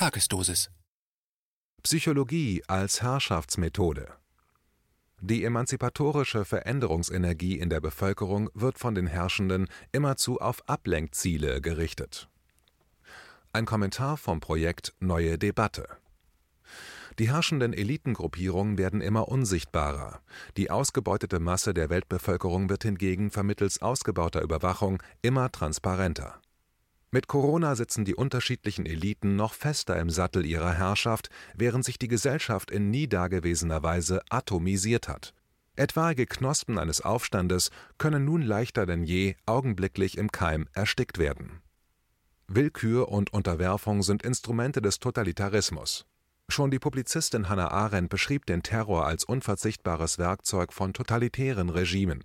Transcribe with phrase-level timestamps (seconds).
[0.00, 0.70] Tagesdosis.
[1.82, 4.08] Psychologie als Herrschaftsmethode.
[5.20, 12.30] Die emanzipatorische Veränderungsenergie in der Bevölkerung wird von den Herrschenden immerzu auf Ablenkziele gerichtet.
[13.52, 15.86] Ein Kommentar vom Projekt Neue Debatte.
[17.18, 20.22] Die herrschenden Elitengruppierungen werden immer unsichtbarer.
[20.56, 26.40] Die ausgebeutete Masse der Weltbevölkerung wird hingegen vermittels ausgebauter Überwachung immer transparenter.
[27.12, 32.06] Mit Corona sitzen die unterschiedlichen Eliten noch fester im Sattel ihrer Herrschaft, während sich die
[32.06, 35.34] Gesellschaft in nie dagewesener Weise atomisiert hat.
[35.74, 41.62] Etwaige Knospen eines Aufstandes können nun leichter denn je augenblicklich im Keim erstickt werden.
[42.46, 46.06] Willkür und Unterwerfung sind Instrumente des Totalitarismus.
[46.48, 52.24] Schon die Publizistin Hannah Arendt beschrieb den Terror als unverzichtbares Werkzeug von totalitären Regimen.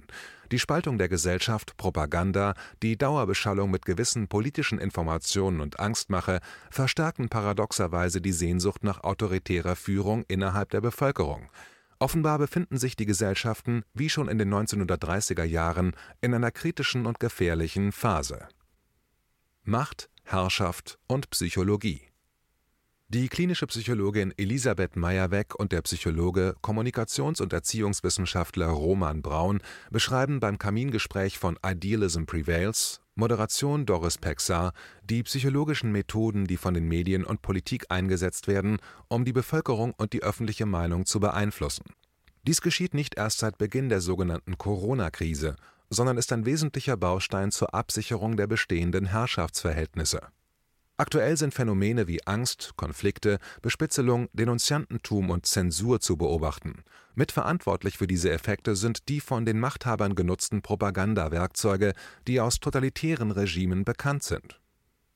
[0.51, 2.53] Die Spaltung der Gesellschaft, Propaganda,
[2.83, 10.23] die Dauerbeschallung mit gewissen politischen Informationen und Angstmache verstärken paradoxerweise die Sehnsucht nach autoritärer Führung
[10.27, 11.49] innerhalb der Bevölkerung.
[11.97, 17.19] Offenbar befinden sich die Gesellschaften, wie schon in den 1930er Jahren, in einer kritischen und
[17.19, 18.47] gefährlichen Phase.
[19.63, 22.01] Macht, Herrschaft und Psychologie
[23.09, 29.61] die klinische Psychologin Elisabeth Meyer-Weck und der Psychologe, Kommunikations- und Erziehungswissenschaftler Roman Braun
[29.91, 36.87] beschreiben beim Kamingespräch von Idealism Prevails (Moderation Doris Pexar) die psychologischen Methoden, die von den
[36.87, 41.85] Medien und Politik eingesetzt werden, um die Bevölkerung und die öffentliche Meinung zu beeinflussen.
[42.47, 45.55] Dies geschieht nicht erst seit Beginn der sogenannten Corona-Krise,
[45.91, 50.21] sondern ist ein wesentlicher Baustein zur Absicherung der bestehenden Herrschaftsverhältnisse
[50.97, 56.85] Aktuell sind Phänomene wie Angst, Konflikte, Bespitzelung, Denunziantentum und Zensur zu beobachten.
[57.15, 61.93] Mitverantwortlich für diese Effekte sind die von den Machthabern genutzten Propagandawerkzeuge,
[62.27, 64.61] die aus totalitären Regimen bekannt sind.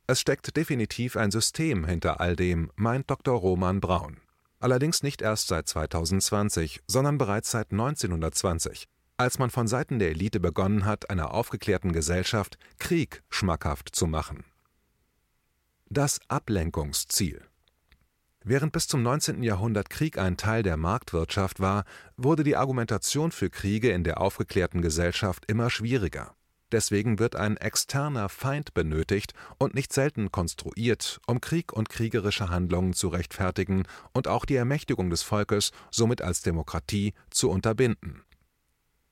[0.05, 3.39] Es steckt definitiv ein System hinter all dem, meint Dr.
[3.39, 4.17] Roman Braun.
[4.59, 10.41] Allerdings nicht erst seit 2020, sondern bereits seit 1920, als man von Seiten der Elite
[10.41, 14.43] begonnen hat, einer aufgeklärten Gesellschaft Krieg schmackhaft zu machen
[15.91, 17.41] das Ablenkungsziel
[18.43, 19.41] Während bis zum 19.
[19.41, 21.83] Jahrhundert Krieg ein Teil der Marktwirtschaft war,
[22.15, 26.35] wurde die Argumentation für Kriege in der aufgeklärten Gesellschaft immer schwieriger.
[26.71, 32.93] Deswegen wird ein externer Feind benötigt und nicht selten konstruiert, um Krieg und kriegerische Handlungen
[32.93, 38.23] zu rechtfertigen und auch die Ermächtigung des Volkes somit als Demokratie zu unterbinden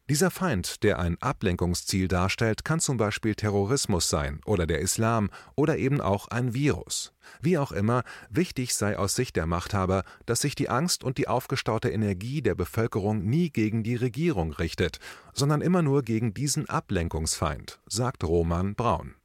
[0.10, 5.78] dieser Feind, der ein Ablenkungsziel darstellt, kann zum Beispiel Terrorismus sein oder der Islam oder
[5.78, 7.12] eben auch ein Virus.
[7.42, 11.28] Wie auch immer, wichtig sei aus Sicht der Machthaber, dass sich die Angst und die
[11.28, 15.00] aufgestaute Energie der Bevölkerung nie gegen die Regierung richtet,
[15.34, 19.16] sondern immer nur gegen diesen Ablenkungsfeind, sagt Roman Braun.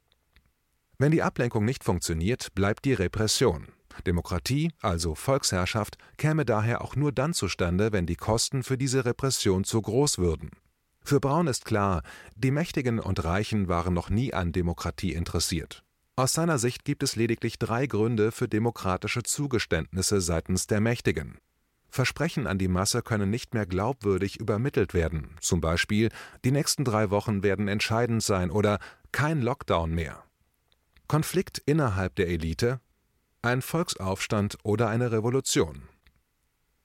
[0.97, 3.67] Wenn die Ablenkung nicht funktioniert, bleibt die Repression.
[4.05, 9.63] Demokratie, also Volksherrschaft, käme daher auch nur dann zustande, wenn die Kosten für diese Repression
[9.63, 10.51] zu groß würden.
[11.03, 12.01] Für Braun ist klar,
[12.35, 15.83] die Mächtigen und Reichen waren noch nie an Demokratie interessiert.
[16.15, 21.39] Aus seiner Sicht gibt es lediglich drei Gründe für demokratische Zugeständnisse seitens der Mächtigen.
[21.89, 26.09] Versprechen an die Masse können nicht mehr glaubwürdig übermittelt werden, zum Beispiel
[26.43, 28.79] die nächsten drei Wochen werden entscheidend sein oder
[29.11, 30.23] kein Lockdown mehr.
[31.07, 32.79] Konflikt innerhalb der Elite,
[33.41, 35.83] ein Volksaufstand oder eine Revolution.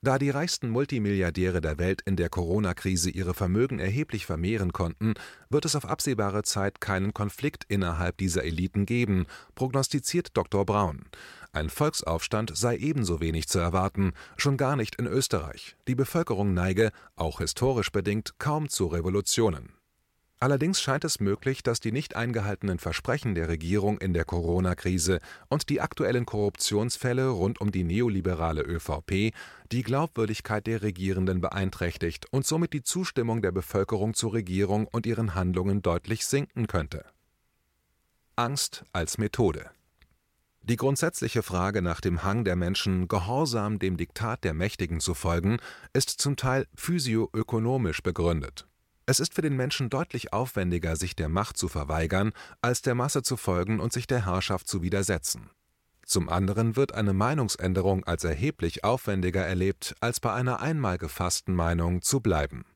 [0.01, 5.15] Da die reichsten Multimilliardäre der Welt in der Corona-Krise ihre Vermögen erheblich vermehren konnten,
[5.51, 9.27] wird es auf absehbare Zeit keinen Konflikt innerhalb dieser Eliten geben,
[9.57, 10.65] prognostiziert Dr.
[10.65, 11.07] Braun.
[11.53, 15.75] Ein Volksaufstand sei ebenso wenig zu erwarten, schon gar nicht in Österreich.
[15.89, 19.78] Die Bevölkerung neige, auch historisch bedingt, kaum zu Revolutionen
[20.41, 25.19] Allerdings scheint es möglich, dass die nicht eingehaltenen Versprechen der Regierung in der Corona-Krise
[25.49, 29.34] und die aktuellen Korruptionsfälle rund um die neoliberale ÖVP
[29.72, 35.34] die Glaubwürdigkeit der Regierenden beeinträchtigt und somit die Zustimmung der Bevölkerung zur Regierung und ihren
[35.34, 37.05] Handlungen deutlich sinken könnte.
[38.37, 39.69] Angst als Methode
[40.62, 45.58] Die grundsätzliche Frage nach dem Hang der Menschen, gehorsam dem Diktat der Mächtigen zu folgen,
[45.93, 48.68] ist zum Teil physioökonomisch begründet
[49.08, 53.22] es ist für den Menschen deutlich aufwendiger, sich der Macht zu verweigern, als der Masse
[53.22, 55.49] zu folgen und sich der Herrschaft zu widersetzen.
[56.05, 62.02] Zum anderen wird eine Meinungsänderung als erheblich aufwendiger erlebt, als bei einer einmal gefassten Meinung
[62.02, 62.66] zu bleiben.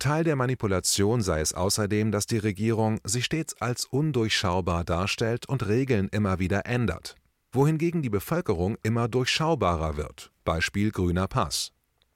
[0.00, 5.68] Teil der Manipulation sei es außerdem, dass die Regierung sich stets als undurchschaubar darstellt und
[5.68, 7.14] Regeln immer wieder ändert,
[7.52, 11.70] wohingegen die Bevölkerung immer durchschaubarer wird, Beispiel grüner Pass.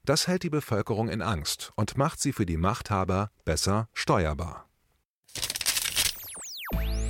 [0.07, 4.67] Das hält die Bevölkerung in Angst und macht sie für die Machthaber besser steuerbar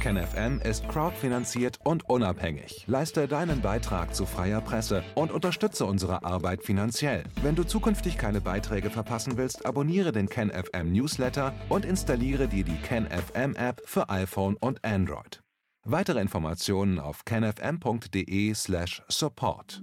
[0.07, 2.85] KenFM ist crowdfinanziert und unabhängig.
[2.87, 7.25] Leiste deinen Beitrag zu freier Presse und unterstütze unsere Arbeit finanziell.
[7.43, 12.77] Wenn du zukünftig keine Beiträge verpassen willst, abonniere den KenFM Newsletter und installiere dir die
[12.77, 15.43] KenFM App für iPhone und Android.
[15.83, 19.83] Weitere Informationen auf kenfm.de/support.